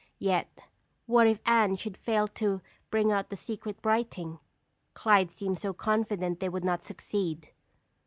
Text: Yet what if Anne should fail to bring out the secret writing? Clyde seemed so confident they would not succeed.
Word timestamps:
Yet 0.17 0.61
what 1.05 1.27
if 1.27 1.39
Anne 1.45 1.75
should 1.75 1.95
fail 1.95 2.27
to 2.29 2.63
bring 2.89 3.11
out 3.11 3.29
the 3.29 3.35
secret 3.35 3.77
writing? 3.83 4.39
Clyde 4.95 5.29
seemed 5.29 5.59
so 5.59 5.73
confident 5.73 6.39
they 6.39 6.49
would 6.49 6.65
not 6.65 6.83
succeed. 6.83 7.49